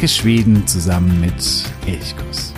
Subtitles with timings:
[0.00, 2.54] Entdecke Schweden zusammen mit Elchkuss.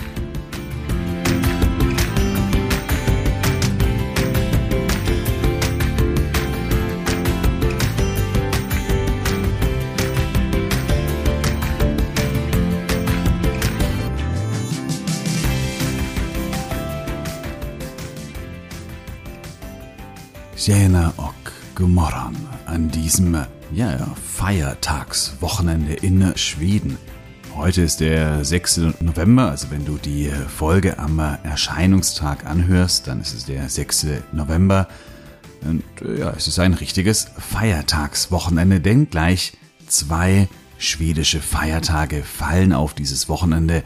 [20.55, 23.37] Tjena och god morgon an diesem
[23.73, 26.97] ja, Feiertagswochenende in Schweden.
[27.55, 28.77] Heute ist der 6.
[28.99, 34.07] November, also wenn du die Folge am Erscheinungstag anhörst, dann ist es der 6.
[34.31, 34.87] November.
[35.61, 35.83] Und
[36.17, 39.53] ja, es ist ein richtiges Feiertagswochenende, denn gleich
[39.87, 40.49] zwei
[40.79, 43.83] schwedische Feiertage fallen auf dieses Wochenende.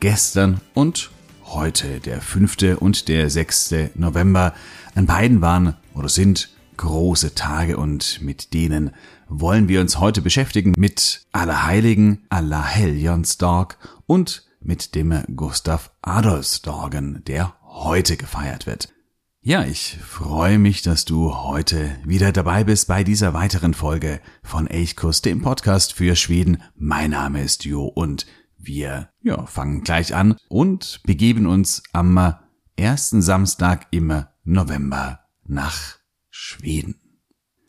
[0.00, 1.10] Gestern und
[1.44, 2.80] heute, der 5.
[2.80, 3.74] und der 6.
[3.96, 4.54] November.
[4.94, 8.92] An beiden waren oder sind große Tage und mit denen
[9.30, 18.16] wollen wir uns heute beschäftigen mit Allerheiligen, Allerhelgonsdag und mit dem Gustav Adolfsdagen, der heute
[18.16, 18.92] gefeiert wird.
[19.40, 24.66] Ja, ich freue mich, dass du heute wieder dabei bist bei dieser weiteren Folge von
[24.66, 26.62] Elchkuss, dem Podcast für Schweden.
[26.74, 28.26] Mein Name ist Jo und
[28.58, 32.34] wir ja, fangen gleich an und begeben uns am
[32.76, 35.96] ersten Samstag im November nach
[36.28, 37.00] Schweden.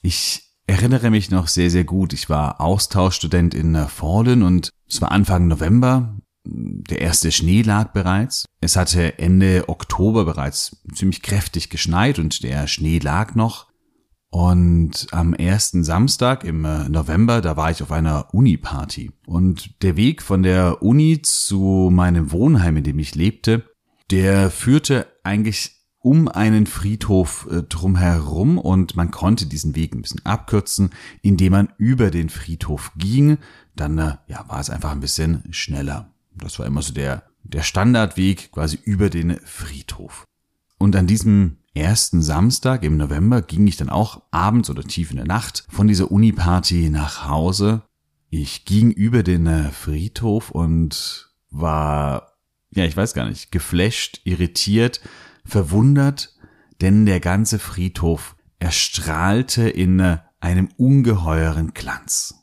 [0.02, 2.14] Ich erinnere mich noch sehr, sehr gut.
[2.14, 6.18] Ich war Austauschstudent in Fallen und es war Anfang November.
[6.44, 8.46] Der erste Schnee lag bereits.
[8.62, 13.68] Es hatte Ende Oktober bereits ziemlich kräftig geschneit und der Schnee lag noch.
[14.30, 19.12] Und am ersten Samstag im November, da war ich auf einer Uni-Party.
[19.26, 23.66] Und der Weg von der Uni zu meinem Wohnheim, in dem ich lebte,
[24.10, 30.26] der führte eigentlich um einen Friedhof äh, drumherum und man konnte diesen Weg ein bisschen
[30.26, 30.90] abkürzen,
[31.22, 33.38] indem man über den Friedhof ging.
[33.76, 36.12] Dann äh, ja, war es einfach ein bisschen schneller.
[36.36, 40.26] Das war immer so der, der Standardweg quasi über den Friedhof.
[40.78, 45.18] Und an diesem ersten Samstag im November ging ich dann auch abends oder tief in
[45.18, 47.84] der Nacht von dieser Uni-Party nach Hause.
[48.30, 52.34] Ich ging über den äh, Friedhof und war,
[52.72, 55.02] ja, ich weiß gar nicht, geflasht, irritiert,
[55.44, 56.36] verwundert,
[56.82, 62.36] denn der ganze Friedhof erstrahlte in äh, einem ungeheuren Glanz.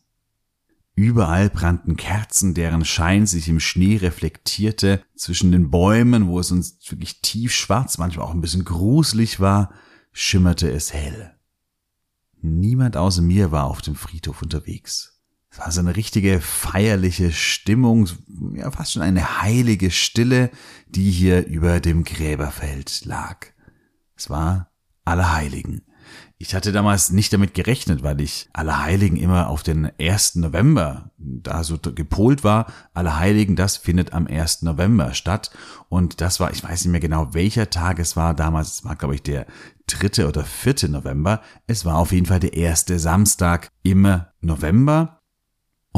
[0.95, 5.05] Überall brannten Kerzen, deren Schein sich im Schnee reflektierte.
[5.15, 9.73] Zwischen den Bäumen, wo es uns wirklich tief schwarz, manchmal auch ein bisschen gruselig war,
[10.13, 11.37] schimmerte es hell.
[12.41, 15.18] Niemand außer mir war auf dem Friedhof unterwegs.
[15.59, 18.09] Es war so eine richtige feierliche Stimmung,
[18.55, 20.51] ja fast schon eine heilige Stille,
[20.87, 23.45] die hier über dem Gräberfeld lag.
[24.17, 24.71] Es war
[25.05, 25.83] Allerheiligen.
[26.39, 30.37] Ich hatte damals nicht damit gerechnet, weil ich Allerheiligen immer auf den 1.
[30.37, 32.73] November da so gepolt war.
[32.95, 34.63] Allerheiligen, das findet am 1.
[34.63, 35.51] November statt.
[35.89, 38.75] Und das war, ich weiß nicht mehr genau, welcher Tag es war damals.
[38.75, 39.47] Es war, glaube ich, der
[39.89, 40.27] 3.
[40.27, 40.89] oder 4.
[40.89, 41.43] November.
[41.67, 45.18] Es war auf jeden Fall der erste Samstag im November.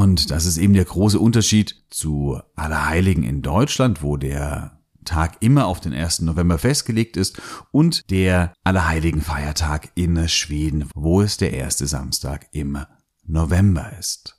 [0.01, 5.67] Und das ist eben der große Unterschied zu Allerheiligen in Deutschland, wo der Tag immer
[5.67, 6.23] auf den 1.
[6.23, 7.39] November festgelegt ist
[7.71, 12.79] und der Allerheiligen Feiertag in Schweden, wo es der erste Samstag im
[13.27, 14.39] November ist.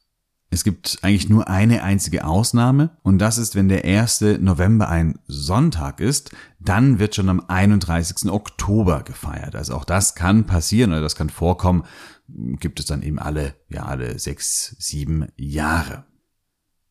[0.50, 4.22] Es gibt eigentlich nur eine einzige Ausnahme und das ist, wenn der 1.
[4.40, 8.32] November ein Sonntag ist, dann wird schon am 31.
[8.32, 9.56] Oktober gefeiert.
[9.56, 11.84] Also auch das kann passieren oder das kann vorkommen,
[12.60, 16.06] gibt es dann eben alle, ja, alle sechs, sieben Jahre.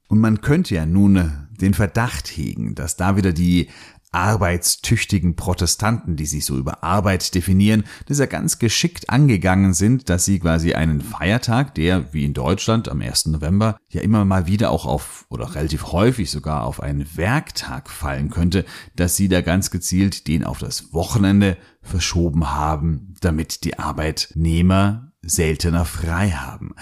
[0.09, 3.69] Und man könnte ja nun den Verdacht hegen, dass da wieder die
[4.13, 10.25] arbeitstüchtigen Protestanten, die sich so über Arbeit definieren, das ja ganz geschickt angegangen sind, dass
[10.25, 13.27] sie quasi einen Feiertag, der wie in Deutschland am 1.
[13.27, 18.31] November ja immer mal wieder auch auf oder relativ häufig sogar auf einen Werktag fallen
[18.31, 18.65] könnte,
[18.97, 25.85] dass sie da ganz gezielt den auf das Wochenende verschoben haben, damit die Arbeitnehmer seltener
[25.85, 26.75] frei haben.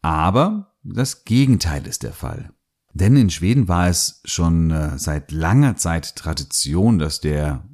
[0.00, 2.50] Aber das Gegenteil ist der Fall.
[2.94, 7.64] Denn in Schweden war es schon äh, seit langer Zeit Tradition, dass der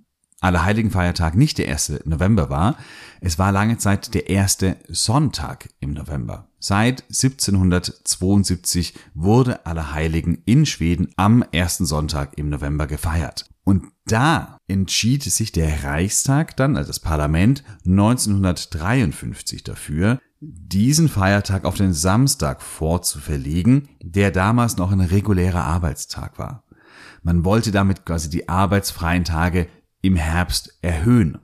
[0.40, 2.04] Allerheiligenfeiertag nicht der 1.
[2.04, 2.76] November war.
[3.20, 6.48] Es war lange Zeit der erste Sonntag im November.
[6.60, 13.46] Seit 1772 wurde Allerheiligen in Schweden am ersten Sonntag im November gefeiert.
[13.68, 21.74] Und da entschied sich der Reichstag dann, also das Parlament, 1953 dafür, diesen Feiertag auf
[21.74, 26.64] den Samstag vorzuverlegen, der damals noch ein regulärer Arbeitstag war.
[27.22, 29.68] Man wollte damit quasi die arbeitsfreien Tage
[30.00, 31.36] im Herbst erhöhen.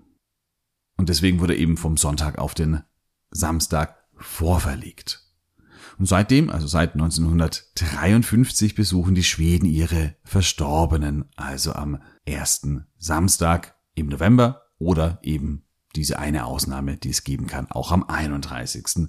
[0.97, 2.85] Und deswegen wurde eben vom Sonntag auf den
[3.33, 5.21] Samstag vorverlegt.
[5.99, 14.09] Und seitdem, also seit 1953, besuchen die Schweden ihre Verstorbenen, also am ersten Samstag im
[14.09, 19.09] November oder eben diese eine Ausnahme, die es geben kann, auch am 31.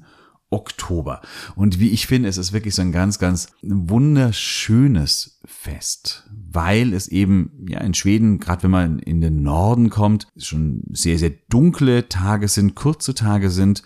[0.52, 1.22] Oktober.
[1.56, 7.08] Und wie ich finde, es ist wirklich so ein ganz, ganz wunderschönes Fest, weil es
[7.08, 12.08] eben ja in Schweden, gerade wenn man in den Norden kommt, schon sehr, sehr dunkle
[12.10, 13.84] Tage sind, kurze Tage sind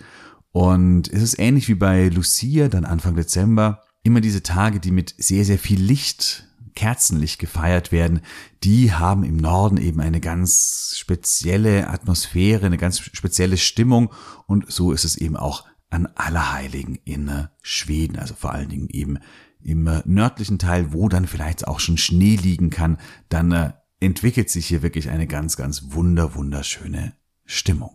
[0.51, 5.15] und es ist ähnlich wie bei Lucia, dann Anfang Dezember, immer diese Tage, die mit
[5.17, 6.48] sehr, sehr viel Licht,
[6.79, 8.21] Kerzenlicht gefeiert werden,
[8.63, 14.13] die haben im Norden eben eine ganz spezielle Atmosphäre, eine ganz spezielle Stimmung.
[14.47, 19.19] Und so ist es eben auch an Allerheiligen in Schweden, also vor allen Dingen eben
[19.61, 22.97] im nördlichen Teil, wo dann vielleicht auch schon Schnee liegen kann,
[23.27, 27.11] dann äh, entwickelt sich hier wirklich eine ganz, ganz wunder, wunderschöne
[27.43, 27.93] Stimmung.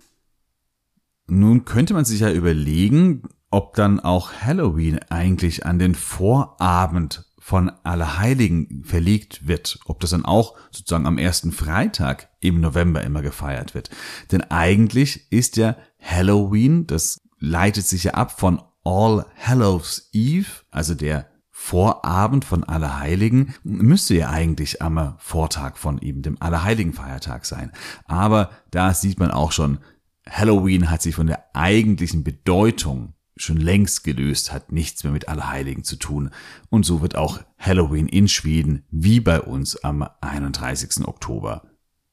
[1.27, 7.71] Nun könnte man sich ja überlegen, ob dann auch Halloween eigentlich an den Vorabend von
[7.83, 13.75] Allerheiligen verlegt wird, ob das dann auch sozusagen am ersten Freitag im November immer gefeiert
[13.75, 13.91] wird.
[14.33, 20.95] Denn eigentlich ist ja Halloween, das leitet sich ja ab von All Hallows Eve, also
[20.95, 27.73] der Vorabend von Allerheiligen, müsste ja eigentlich am Vortag von eben dem Allerheiligenfeiertag sein.
[28.07, 29.81] Aber da sieht man auch schon,
[30.27, 35.85] Halloween hat sich von der eigentlichen Bedeutung schon längst gelöst, hat nichts mehr mit Allerheiligen
[35.85, 36.31] zu tun.
[36.71, 41.07] Und so wird auch Halloween in Schweden wie bei uns am 31.
[41.07, 41.63] Oktober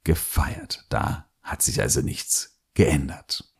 [0.04, 0.86] gefeiert.
[0.90, 3.52] Da hat sich also nichts geändert.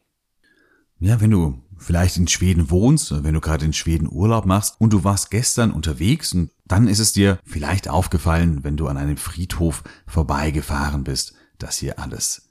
[1.00, 4.94] Ja, wenn du vielleicht in Schweden wohnst, wenn du gerade in Schweden Urlaub machst und
[4.94, 9.18] du warst gestern unterwegs und dann ist es dir vielleicht aufgefallen, wenn du an einem
[9.18, 12.50] Friedhof vorbeigefahren bist, dass hier alles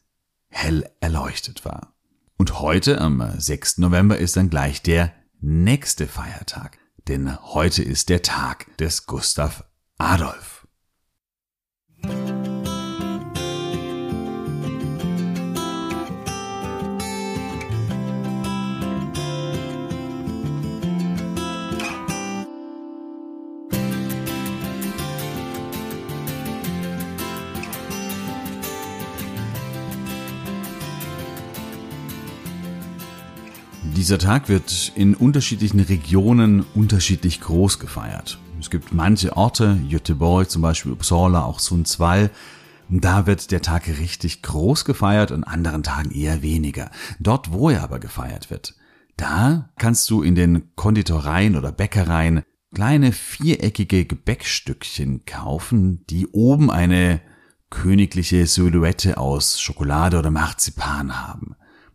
[0.49, 1.95] hell erleuchtet war.
[2.41, 3.77] Und heute, am 6.
[3.77, 9.65] November, ist dann gleich der nächste Feiertag, denn heute ist der Tag des Gustav
[9.99, 10.60] Adolf.
[34.01, 38.39] Dieser Tag wird in unterschiedlichen Regionen unterschiedlich groß gefeiert.
[38.59, 42.31] Es gibt manche Orte, Göteborg zum Beispiel, Uppsala, auch Sundsvall,
[42.89, 46.91] da wird der Tag richtig groß gefeiert, an anderen Tagen eher weniger.
[47.19, 48.75] Dort, wo er aber gefeiert wird,
[49.19, 52.41] da kannst du in den Konditoreien oder Bäckereien
[52.75, 57.21] kleine viereckige Gebäckstückchen kaufen, die oben eine
[57.69, 61.50] königliche Silhouette aus Schokolade oder Marzipan haben.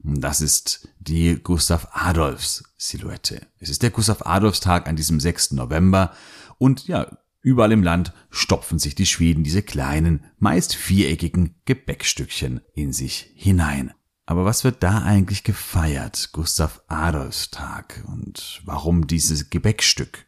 [0.07, 3.47] Das ist die Gustav Adolfs Silhouette.
[3.59, 5.53] Es ist der Gustav Adolfs Tag an diesem 6.
[5.53, 6.11] November
[6.59, 12.93] und ja, überall im Land stopfen sich die Schweden diese kleinen, meist viereckigen Gebäckstückchen in
[12.93, 13.95] sich hinein.
[14.27, 16.29] Aber was wird da eigentlich gefeiert?
[16.33, 18.03] Gustav Adolfs Tag.
[18.07, 20.27] Und warum dieses Gebäckstück?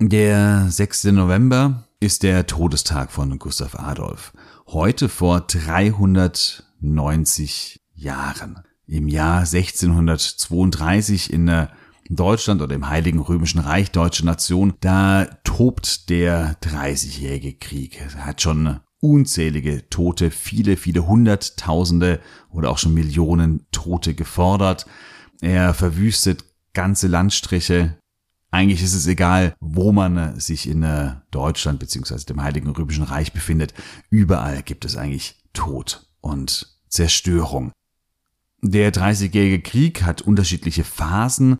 [0.00, 1.04] Der 6.
[1.04, 4.32] November ist der Todestag von Gustav Adolf.
[4.66, 11.68] Heute vor 390 Jahren im Jahr 1632 in
[12.10, 18.00] Deutschland oder im Heiligen Römischen Reich, deutsche Nation, da tobt der Dreißigjährige Krieg.
[18.00, 24.86] Er hat schon unzählige Tote, viele, viele Hunderttausende oder auch schon Millionen Tote gefordert.
[25.40, 27.98] Er verwüstet ganze Landstriche.
[28.50, 30.86] Eigentlich ist es egal, wo man sich in
[31.30, 33.74] Deutschland beziehungsweise dem Heiligen Römischen Reich befindet.
[34.08, 37.72] Überall gibt es eigentlich Tod und Zerstörung.
[38.60, 41.58] Der Dreißigjährige Krieg hat unterschiedliche Phasen.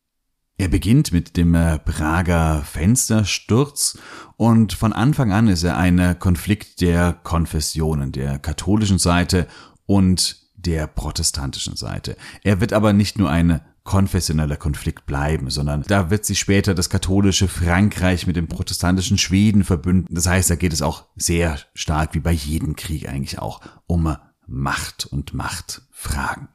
[0.57, 3.97] Er beginnt mit dem äh, Prager Fenstersturz
[4.35, 9.47] und von Anfang an ist er ein Konflikt der Konfessionen, der katholischen Seite
[9.85, 12.17] und der protestantischen Seite.
[12.43, 16.89] Er wird aber nicht nur ein konfessioneller Konflikt bleiben, sondern da wird sich später das
[16.89, 20.13] katholische Frankreich mit dem protestantischen Schweden verbünden.
[20.13, 24.15] Das heißt, da geht es auch sehr stark, wie bei jedem Krieg eigentlich auch, um
[24.45, 26.49] Macht und Machtfragen.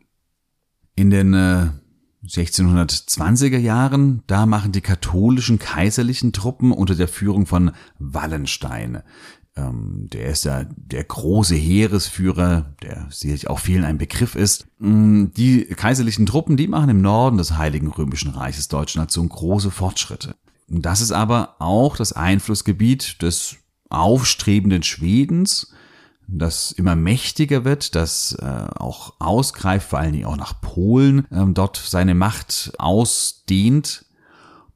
[0.96, 1.68] In den äh,
[2.26, 9.02] 1620er Jahren, da machen die katholischen kaiserlichen Truppen unter der Führung von Wallenstein,
[9.56, 14.66] ähm, der ist ja der große Heeresführer, der sicherlich auch vielen ein Begriff ist.
[14.78, 19.70] Mm, die kaiserlichen Truppen, die machen im Norden des Heiligen Römischen Reiches Deutscher Nation große
[19.70, 20.34] Fortschritte.
[20.66, 23.56] Das ist aber auch das Einflussgebiet des
[23.90, 25.72] aufstrebenden Schwedens,
[26.26, 31.54] das immer mächtiger wird, das äh, auch ausgreift, vor allen Dingen auch nach Polen, ähm,
[31.54, 34.06] dort seine Macht ausdehnt.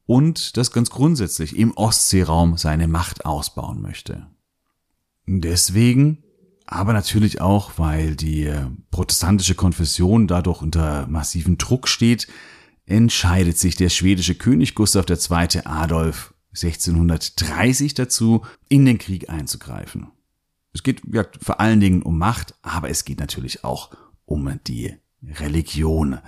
[0.06, 4.26] und das ganz grundsätzlich im Ostseeraum seine Macht ausbauen möchte.
[5.26, 6.24] Deswegen,
[6.64, 8.50] aber natürlich auch, weil die
[8.90, 12.26] protestantische Konfession dadurch unter massiven Druck steht,
[12.86, 15.66] entscheidet sich der schwedische König Gustav II.
[15.66, 20.08] Adolf 1630 dazu, in den Krieg einzugreifen.
[20.78, 23.90] Es geht ja, vor allen Dingen um Macht, aber es geht natürlich auch
[24.26, 24.94] um die
[25.40, 26.18] Religion.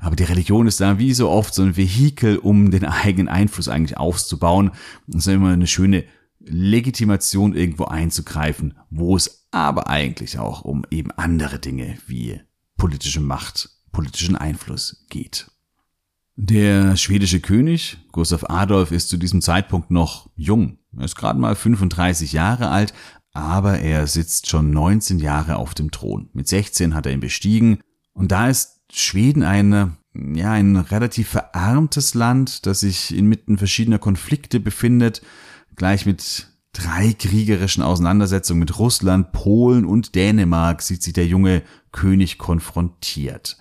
[0.00, 3.68] Aber die Religion ist da wie so oft so ein Vehikel, um den eigenen Einfluss
[3.68, 4.72] eigentlich aufzubauen.
[5.06, 6.02] Es ist immer eine schöne
[6.40, 12.40] Legitimation, irgendwo einzugreifen, wo es aber eigentlich auch um eben andere Dinge wie
[12.76, 15.52] politische Macht, politischen Einfluss geht.
[16.34, 20.78] Der schwedische König, Gustav Adolf, ist zu diesem Zeitpunkt noch jung.
[20.96, 22.94] Er ist gerade mal 35 Jahre alt,
[23.32, 26.28] aber er sitzt schon 19 Jahre auf dem Thron.
[26.32, 27.80] Mit 16 hat er ihn bestiegen
[28.12, 34.58] und da ist Schweden eine, ja, ein relativ verarmtes Land, das sich inmitten verschiedener Konflikte
[34.58, 35.22] befindet,
[35.76, 42.38] gleich mit drei kriegerischen Auseinandersetzungen mit Russland, Polen und Dänemark sieht sich der junge König
[42.38, 43.58] konfrontiert.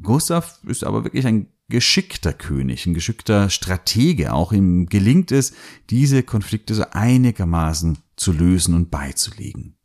[0.00, 4.32] Gustav ist aber wirklich ein geschickter König, ein geschickter Stratege.
[4.32, 5.54] Auch ihm gelingt es,
[5.90, 9.76] diese Konflikte so einigermaßen zu lösen und beizulegen.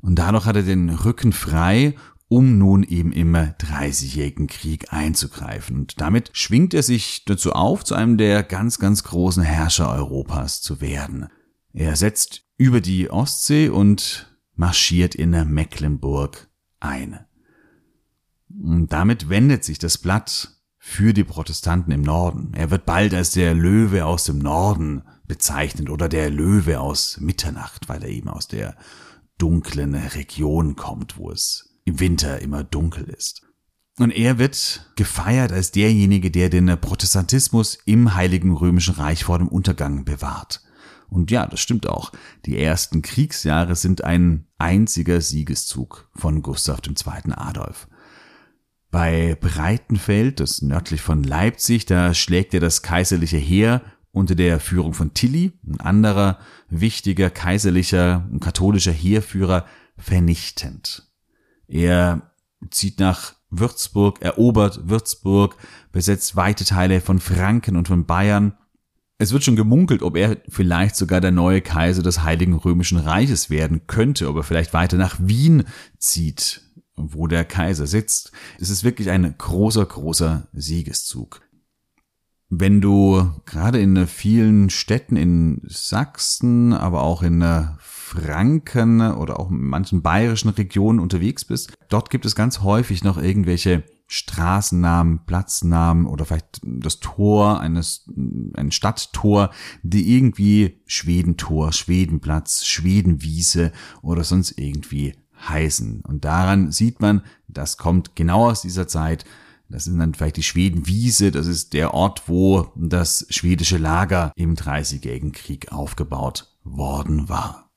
[0.00, 1.94] Und dadurch hat er den Rücken frei,
[2.28, 5.76] um nun eben im Dreißigjährigen Krieg einzugreifen.
[5.76, 10.62] Und damit schwingt er sich dazu auf, zu einem der ganz, ganz großen Herrscher Europas
[10.62, 11.28] zu werden.
[11.72, 16.48] Er setzt über die Ostsee und marschiert in Mecklenburg
[16.80, 17.20] ein.
[18.48, 22.52] Und damit wendet sich das Blatt für die Protestanten im Norden.
[22.54, 27.88] Er wird bald als der Löwe aus dem Norden bezeichnet oder der Löwe aus Mitternacht,
[27.88, 28.76] weil er eben aus der
[29.38, 33.42] dunklen Region kommt, wo es im Winter immer dunkel ist.
[33.98, 39.48] Und er wird gefeiert als derjenige, der den Protestantismus im Heiligen Römischen Reich vor dem
[39.48, 40.62] Untergang bewahrt.
[41.08, 42.10] Und ja, das stimmt auch.
[42.46, 47.32] Die ersten Kriegsjahre sind ein einziger Siegeszug von Gustav II.
[47.32, 47.86] Adolf.
[48.90, 54.94] Bei Breitenfeld, das nördlich von Leipzig, da schlägt er das kaiserliche Heer unter der Führung
[54.94, 56.38] von Tilly, ein anderer
[56.68, 59.64] wichtiger kaiserlicher und katholischer Heerführer,
[59.96, 61.10] vernichtend.
[61.66, 62.32] Er
[62.70, 65.56] zieht nach Würzburg, erobert Würzburg,
[65.92, 68.56] besetzt weite Teile von Franken und von Bayern.
[69.18, 73.50] Es wird schon gemunkelt, ob er vielleicht sogar der neue Kaiser des Heiligen Römischen Reiches
[73.50, 75.64] werden könnte, ob er vielleicht weiter nach Wien
[75.98, 76.62] zieht,
[76.96, 78.32] wo der Kaiser sitzt.
[78.58, 81.42] Es ist wirklich ein großer, großer Siegeszug.
[82.54, 87.42] Wenn du gerade in vielen Städten in Sachsen, aber auch in
[87.78, 93.16] Franken oder auch in manchen bayerischen Regionen unterwegs bist, dort gibt es ganz häufig noch
[93.16, 98.04] irgendwelche Straßennamen, Platznamen oder vielleicht das Tor eines,
[98.54, 99.48] ein Stadttor,
[99.82, 105.14] die irgendwie Schwedentor, Schwedenplatz, Schwedenwiese oder sonst irgendwie
[105.48, 106.02] heißen.
[106.02, 109.24] Und daran sieht man, das kommt genau aus dieser Zeit.
[109.72, 114.54] Das sind dann vielleicht die Schwedenwiese, das ist der Ort, wo das schwedische Lager im
[114.54, 117.70] Dreißigjährigen Krieg aufgebaut worden war.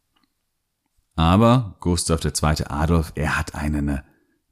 [1.15, 2.65] Aber Gustav II.
[2.67, 4.01] Adolf, er hat einen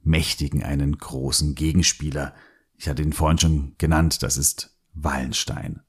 [0.02, 2.34] mächtigen, einen großen Gegenspieler.
[2.76, 5.80] Ich hatte ihn vorhin schon genannt, das ist Wallenstein.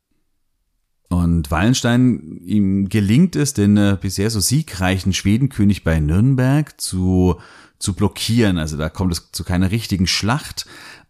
[1.07, 7.39] Und Wallenstein, ihm gelingt es, den äh, bisher so siegreichen Schwedenkönig bei Nürnberg zu,
[7.79, 8.57] zu blockieren.
[8.57, 10.65] Also da kommt es zu keiner richtigen Schlacht,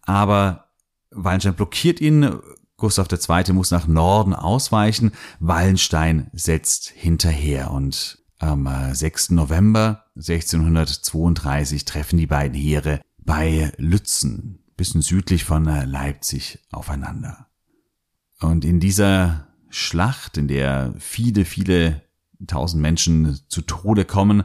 [0.06, 0.70] aber
[1.12, 2.40] Wallenstein blockiert ihn.
[2.78, 3.54] Gustav II.
[3.54, 5.12] muss nach Norden ausweichen.
[5.40, 9.30] Wallenstein setzt hinterher und am 6.
[9.30, 17.48] Äh, November 1632 treffen die beiden Heere bei Lützen, bisschen südlich von äh, Leipzig, aufeinander.
[18.42, 22.02] Und in dieser Schlacht, in der viele, viele
[22.48, 24.44] tausend Menschen zu Tode kommen.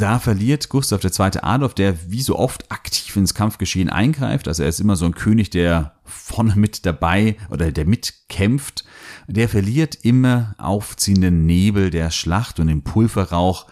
[0.00, 1.42] Da verliert Gustav II.
[1.42, 4.48] Adolf, der wie so oft aktiv ins Kampfgeschehen eingreift.
[4.48, 8.86] Also er ist immer so ein König, der vorne mit dabei oder der mitkämpft.
[9.28, 13.66] Der verliert immer aufziehenden Nebel der Schlacht und im Pulverrauch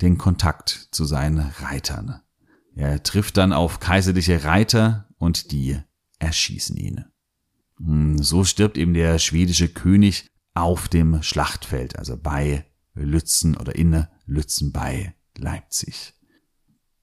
[0.00, 2.22] den Kontakt zu seinen Reitern.
[2.74, 5.78] Er trifft dann auf kaiserliche Reiter und die
[6.18, 7.04] erschießen ihn.
[7.76, 12.64] Hm, so stirbt eben der schwedische König auf dem Schlachtfeld, also bei
[12.94, 16.14] Lützen oder in Lützen bei Leipzig.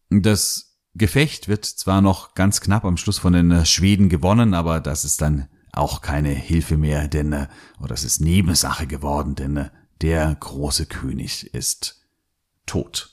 [0.10, 5.06] Das Gefecht wird zwar noch ganz knapp am Schluss von den Schweden gewonnen, aber das
[5.06, 7.34] ist dann auch keine Hilfe mehr, denn,
[7.80, 9.70] oder das ist Nebensache geworden, denn
[10.02, 12.02] der große König ist
[12.66, 13.11] tot.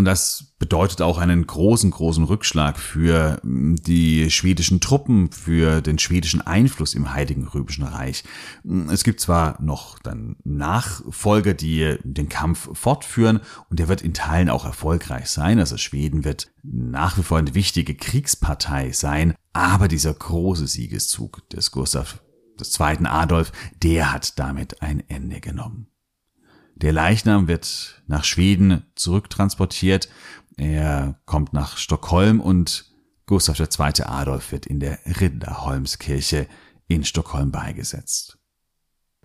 [0.00, 5.98] Und das bedeutet auch einen großen, großen Rückschlag für hm, die schwedischen Truppen, für den
[5.98, 8.24] schwedischen Einfluss im Heiligen Römischen Reich.
[8.62, 14.14] Hm, es gibt zwar noch dann Nachfolger, die den Kampf fortführen und der wird in
[14.14, 15.58] Teilen auch erfolgreich sein.
[15.58, 21.72] Also Schweden wird nach wie vor eine wichtige Kriegspartei sein, aber dieser große Siegeszug des
[21.72, 22.22] Gustav
[22.58, 23.04] II.
[23.04, 23.52] Adolf,
[23.82, 25.88] der hat damit ein Ende genommen.
[26.80, 30.08] Der Leichnam wird nach Schweden zurücktransportiert.
[30.56, 32.86] Er kommt nach Stockholm und
[33.26, 34.04] Gustav II.
[34.04, 36.46] Adolf wird in der Rinderholmskirche
[36.88, 38.38] in Stockholm beigesetzt.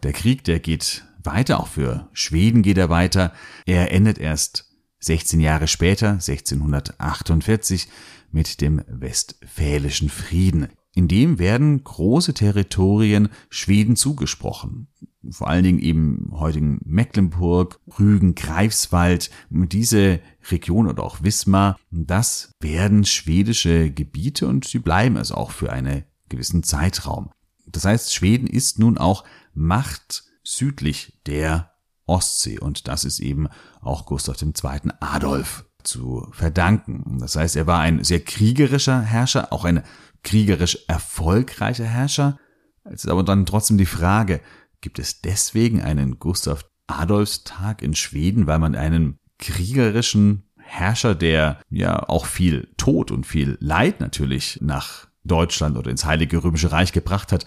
[0.04, 3.34] Der Krieg, der geht weiter, auch für Schweden geht er weiter.
[3.66, 4.70] Er endet erst
[5.00, 7.88] 16 Jahre später, 1648,
[8.32, 10.68] mit dem Westfälischen Frieden.
[10.94, 14.88] In dem werden große Territorien Schweden zugesprochen
[15.32, 23.06] vor allen Dingen eben heutigen Mecklenburg, Rügen, Greifswald, diese Region oder auch Wismar, das werden
[23.06, 27.32] schwedische Gebiete und sie bleiben es auch für einen gewissen Zeitraum.
[27.68, 31.72] Das heißt, Schweden ist nun auch Macht südlich der
[32.06, 33.48] Ostsee und das ist eben
[33.82, 34.92] auch Gustav II.
[35.00, 37.18] Adolf zu verdanken.
[37.20, 39.84] Das heißt, er war ein sehr kriegerischer Herrscher, auch ein
[40.24, 42.38] kriegerisch erfolgreicher Herrscher.
[42.84, 44.42] Es ist aber dann trotzdem die Frage,
[44.86, 52.08] Gibt es deswegen einen Gustav Adolfstag in Schweden, weil man einen kriegerischen Herrscher, der ja
[52.08, 57.32] auch viel Tod und viel Leid natürlich nach Deutschland oder ins Heilige Römische Reich gebracht
[57.32, 57.46] hat,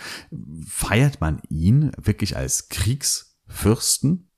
[0.66, 4.32] feiert man ihn wirklich als Kriegsfürsten?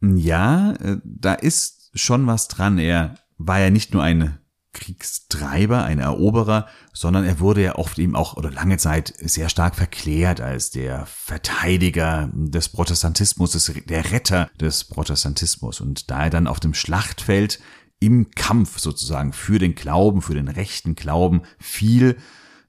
[0.00, 2.78] Ja, äh, da ist schon was dran.
[2.78, 4.38] Er war ja nicht nur ein
[4.72, 9.74] Kriegstreiber, ein Eroberer, sondern er wurde ja oft eben auch oder lange Zeit sehr stark
[9.74, 15.80] verklärt als der Verteidiger des Protestantismus, des, der Retter des Protestantismus.
[15.80, 17.60] Und da er dann auf dem Schlachtfeld
[17.98, 22.16] im Kampf sozusagen für den Glauben, für den rechten Glauben fiel,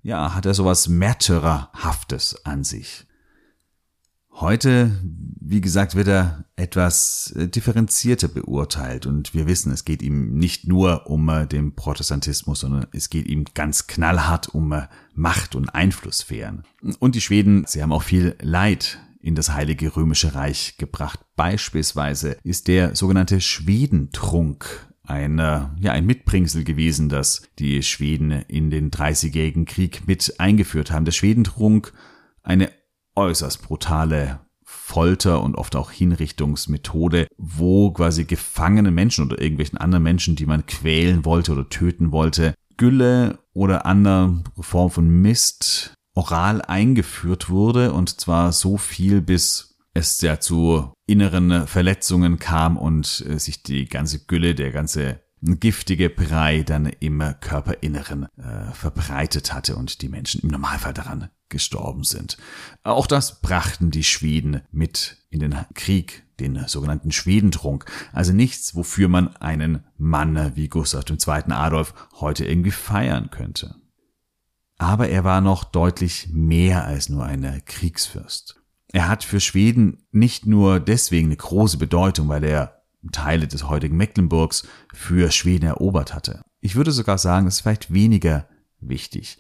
[0.04, 3.06] ja, hat er sowas Märtyrerhaftes an sich.
[4.34, 4.92] Heute,
[5.40, 10.68] wie gesagt, wird er etwas äh, differenzierter beurteilt und wir wissen, es geht ihm nicht
[10.68, 15.70] nur um äh, den Protestantismus, sondern es geht ihm ganz knallhart um äh, Macht und
[15.70, 16.64] Einflusssphären.
[17.00, 21.20] Und die Schweden, sie haben auch viel Leid in das Heilige Römische Reich gebracht.
[21.36, 28.90] Beispielsweise ist der sogenannte Schwedentrunk ein, ja, ein Mitbringsel gewesen, das die Schweden in den
[28.90, 31.06] Dreißigjährigen Krieg mit eingeführt haben.
[31.06, 31.94] Der Schwedentrunk,
[32.42, 32.72] eine
[33.16, 40.36] äußerst brutale Folter und oft auch Hinrichtungsmethode, wo quasi gefangene Menschen oder irgendwelchen anderen Menschen,
[40.36, 47.50] die man quälen wollte oder töten wollte, Gülle oder andere Form von Mist oral eingeführt
[47.50, 53.64] wurde und zwar so viel, bis es ja zu inneren Verletzungen kam und äh, sich
[53.64, 60.10] die ganze Gülle, der ganze giftige Brei dann im Körperinneren äh, verbreitet hatte und die
[60.10, 62.38] Menschen im Normalfall daran gestorben sind.
[62.84, 67.86] Auch das brachten die Schweden mit in den Krieg, den sogenannten Schwedentrunk.
[68.12, 71.52] Also nichts, wofür man einen Mann wie Gustav II.
[71.54, 73.76] Adolf heute irgendwie feiern könnte.
[74.80, 78.60] Aber er war noch deutlich mehr als nur ein Kriegsfürst.
[78.92, 83.98] Er hat für Schweden nicht nur deswegen eine große Bedeutung, weil er Teile des heutigen
[83.98, 86.42] Mecklenburgs für Schweden erobert hatte.
[86.60, 88.48] Ich würde sogar sagen, es ist vielleicht weniger
[88.80, 89.38] wichtig.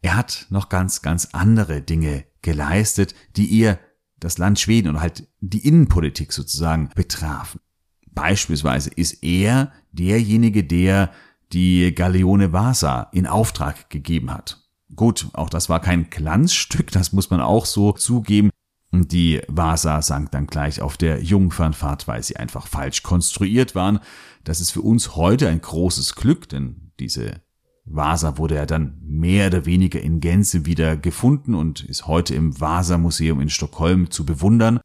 [0.00, 3.78] Er hat noch ganz, ganz andere Dinge geleistet, die ihr
[4.20, 7.60] das Land Schweden und halt die Innenpolitik sozusagen betrafen.
[8.06, 11.12] Beispielsweise ist er derjenige, der
[11.52, 14.68] die Galeone Vasa in Auftrag gegeben hat.
[14.94, 18.50] Gut, auch das war kein Glanzstück, das muss man auch so zugeben.
[18.90, 24.00] Die Vasa sank dann gleich auf der Jungfernfahrt, weil sie einfach falsch konstruiert waren.
[24.44, 27.42] Das ist für uns heute ein großes Glück, denn diese
[27.90, 32.60] Vasa wurde ja dann mehr oder weniger in Gänze wieder gefunden und ist heute im
[32.60, 34.80] Vasa-Museum in Stockholm zu bewundern.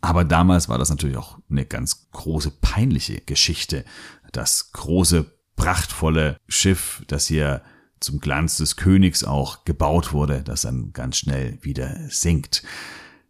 [0.00, 3.84] Aber damals war das natürlich auch eine ganz große peinliche Geschichte.
[4.32, 7.62] Das große, prachtvolle Schiff, das hier
[8.00, 12.62] zum Glanz des Königs auch gebaut wurde, das dann ganz schnell wieder sinkt.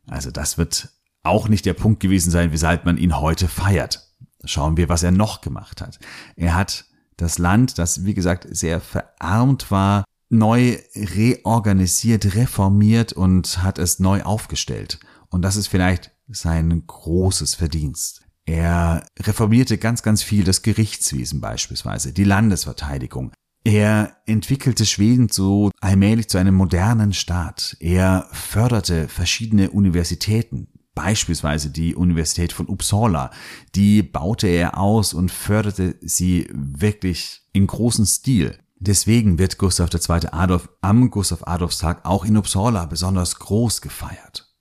[0.07, 0.91] Also das wird
[1.23, 4.07] auch nicht der Punkt gewesen sein, weshalb man ihn heute feiert.
[4.45, 5.99] Schauen wir, was er noch gemacht hat.
[6.37, 6.85] Er hat
[7.19, 14.23] das Land, das wie gesagt sehr verarmt war, neu reorganisiert, reformiert und hat es neu
[14.23, 14.99] aufgestellt.
[15.29, 18.23] Und das ist vielleicht sein großes Verdienst.
[18.47, 23.33] Er reformierte ganz, ganz viel das Gerichtswesen beispielsweise, die Landesverteidigung.
[23.65, 27.77] Er entwickelte Schweden so allmählich zu einem modernen Staat.
[27.81, 33.31] Er förderte verschiedene Universitäten, Beispielsweise die Universität von Uppsala.
[33.77, 38.59] Die baute er aus und förderte sie wirklich in großem Stil.
[38.81, 40.27] Deswegen wird Gustav II.
[40.33, 44.53] Adolf am Gustav Adolfs Tag auch in Uppsala besonders groß gefeiert.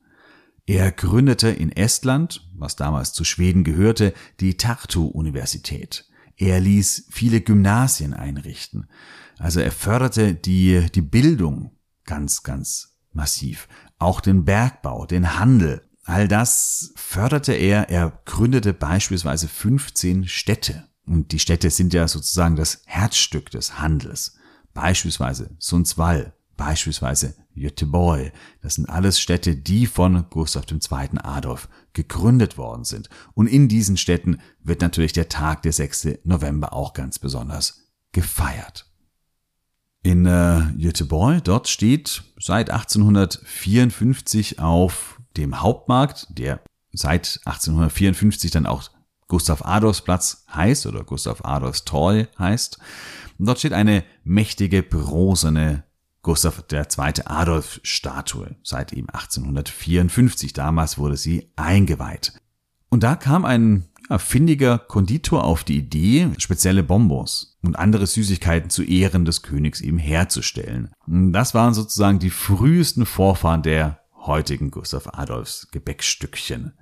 [0.67, 6.07] Er gründete in Estland, was damals zu Schweden gehörte, die Tartu-Universität.
[6.35, 8.85] Er ließ viele Gymnasien einrichten.
[9.39, 11.71] Also er förderte die, die Bildung
[12.05, 13.67] ganz, ganz massiv.
[13.97, 17.89] Auch den Bergbau, den Handel, All das förderte er.
[17.89, 20.87] Er gründete beispielsweise 15 Städte.
[21.05, 24.37] Und die Städte sind ja sozusagen das Herzstück des Handels.
[24.73, 28.31] Beispielsweise Sundsvall, beispielsweise Göteborg.
[28.61, 30.79] Das sind alles Städte, die von Gustav II.
[31.23, 33.09] Adolf gegründet worden sind.
[33.33, 36.19] Und in diesen Städten wird natürlich der Tag der 6.
[36.23, 38.89] November auch ganz besonders gefeiert.
[40.03, 46.59] In äh, Göteborg, dort steht seit 1854 auf dem Hauptmarkt, der
[46.91, 48.89] seit 1854 dann auch
[49.27, 52.79] Gustav Adolfs Platz heißt oder Gustav Adolfs Tor heißt.
[53.37, 55.83] Und dort steht eine mächtige bronzene
[56.21, 57.13] Gustav II.
[57.25, 60.53] Adolf Statue seit ihm 1854.
[60.53, 62.33] Damals wurde sie eingeweiht.
[62.89, 68.69] Und da kam ein ja, findiger Konditor auf die Idee, spezielle Bonbons und andere Süßigkeiten
[68.69, 70.91] zu Ehren des Königs eben herzustellen.
[71.05, 76.73] Das waren sozusagen die frühesten Vorfahren der heutigen Gustav Adolfs Gebäckstückchen.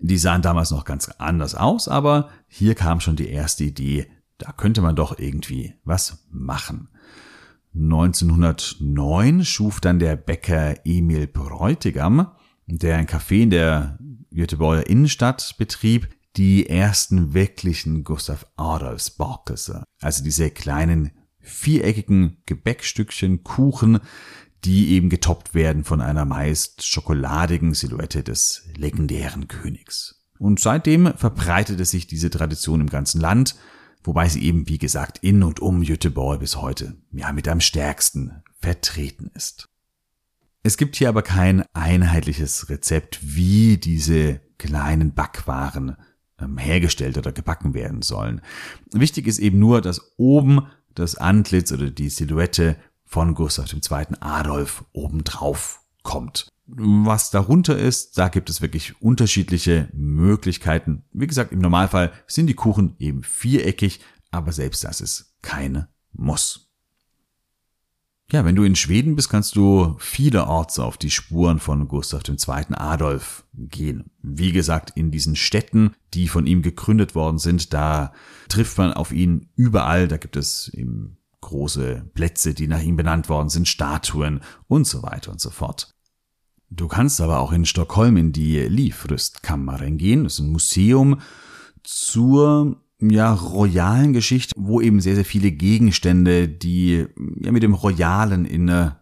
[0.00, 4.06] Die sahen damals noch ganz anders aus, aber hier kam schon die erste Idee,
[4.38, 6.88] da könnte man doch irgendwie was machen.
[7.74, 12.32] 1909 schuf dann der Bäcker Emil Bräutigam,
[12.66, 13.98] der ein Café in der
[14.30, 24.00] Göteborger Innenstadt betrieb, die ersten wirklichen Gustav Adolfs Borkelse, also diese kleinen viereckigen Gebäckstückchen, Kuchen,
[24.64, 30.22] die eben getoppt werden von einer meist schokoladigen Silhouette des legendären Königs.
[30.38, 33.56] Und seitdem verbreitete sich diese Tradition im ganzen Land,
[34.02, 38.42] wobei sie eben, wie gesagt, in und um Jüteborg bis heute ja mit am stärksten
[38.58, 39.68] vertreten ist.
[40.62, 45.96] Es gibt hier aber kein einheitliches Rezept, wie diese kleinen Backwaren
[46.40, 48.40] ähm, hergestellt oder gebacken werden sollen.
[48.92, 54.06] Wichtig ist eben nur, dass oben das Antlitz oder die Silhouette von Gustav II.
[54.20, 56.48] Adolf obendrauf kommt.
[56.66, 61.04] Was darunter ist, da gibt es wirklich unterschiedliche Möglichkeiten.
[61.12, 66.64] Wie gesagt, im Normalfall sind die Kuchen eben viereckig, aber selbst das ist keine Muss.
[68.32, 72.74] Ja, wenn du in Schweden bist, kannst du vielerorts auf die Spuren von Gustav II.
[72.74, 74.10] Adolf gehen.
[74.22, 78.14] Wie gesagt, in diesen Städten, die von ihm gegründet worden sind, da
[78.48, 80.08] trifft man auf ihn überall.
[80.08, 85.02] Da gibt es im große Plätze, die nach ihm benannt worden sind, Statuen und so
[85.02, 85.94] weiter und so fort.
[86.70, 90.24] Du kannst aber auch in Stockholm in die Livrüstkammaren gehen.
[90.24, 91.20] Das ist ein Museum
[91.82, 97.06] zur ja, royalen Geschichte, wo eben sehr, sehr viele Gegenstände, die
[97.40, 98.92] ja mit dem Royalen in äh,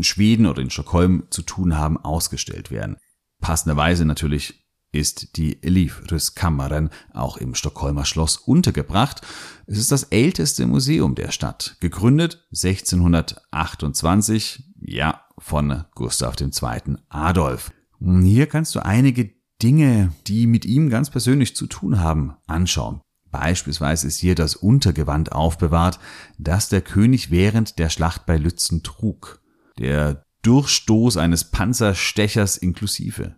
[0.00, 2.96] Schweden oder in Stockholm zu tun haben, ausgestellt werden.
[3.40, 9.20] Passenderweise natürlich ist die Livrustkammaren auch im Stockholmer Schloss untergebracht.
[9.66, 16.96] Es ist das älteste Museum der Stadt, gegründet 1628, ja, von Gustav II.
[17.08, 17.72] Adolf.
[18.00, 19.30] Hier kannst du einige
[19.62, 23.00] Dinge, die mit ihm ganz persönlich zu tun haben, anschauen.
[23.30, 25.98] Beispielsweise ist hier das Untergewand aufbewahrt,
[26.38, 29.40] das der König während der Schlacht bei Lützen trug.
[29.78, 33.36] Der Durchstoß eines Panzerstechers inklusive.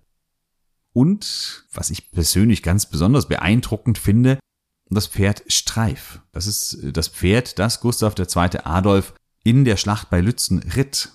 [0.99, 4.41] Und, was ich persönlich ganz besonders beeindruckend finde,
[4.91, 6.23] das Pferd Streif.
[6.33, 8.59] Das ist äh, das Pferd, das Gustav II.
[8.65, 11.13] Adolf in der Schlacht bei Lützen ritt.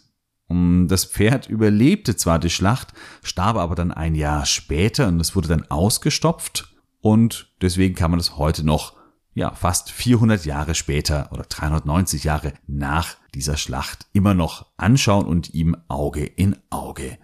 [0.47, 2.93] Und das Pferd überlebte zwar die Schlacht,
[3.23, 8.21] starb aber dann ein Jahr später und es wurde dann ausgestopft und deswegen kann man
[8.21, 8.93] es heute noch,
[9.33, 15.53] ja, fast 400 Jahre später oder 390 Jahre nach dieser Schlacht immer noch anschauen und
[15.53, 17.17] ihm Auge in Auge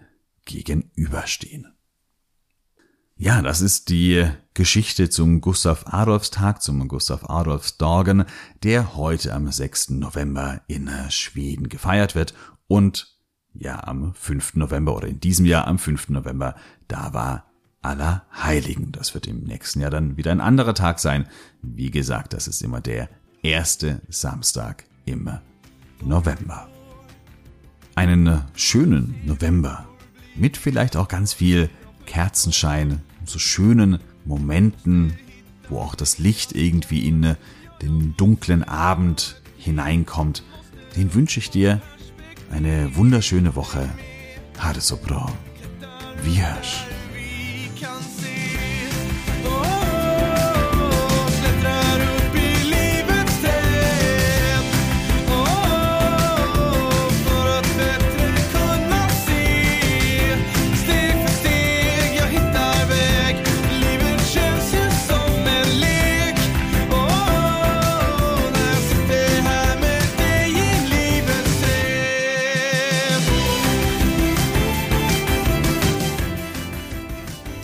[0.44, 1.72] gegenüberstehen.
[3.22, 8.24] Ja, das ist die Geschichte zum Gustav Adolfs Tag, zum Gustav Adolfs Dagen,
[8.62, 9.90] der heute am 6.
[9.90, 12.32] November in Schweden gefeiert wird
[12.66, 13.18] und
[13.52, 14.54] ja, am 5.
[14.54, 16.08] November oder in diesem Jahr am 5.
[16.08, 16.54] November,
[16.88, 17.44] da war
[17.82, 18.90] Allerheiligen.
[18.90, 21.28] Das wird im nächsten Jahr dann wieder ein anderer Tag sein.
[21.60, 23.10] Wie gesagt, das ist immer der
[23.42, 25.30] erste Samstag im
[26.02, 26.68] November.
[27.96, 29.86] Einen schönen November
[30.36, 31.68] mit vielleicht auch ganz viel
[32.06, 35.18] Kerzenschein, so schönen Momenten,
[35.68, 37.36] wo auch das Licht irgendwie in
[37.82, 40.42] den dunklen Abend hineinkommt,
[40.96, 41.80] den wünsche ich dir
[42.50, 43.88] eine wunderschöne Woche.
[44.58, 45.32] Hade so bra.
[46.22, 46.99] Vi hörs.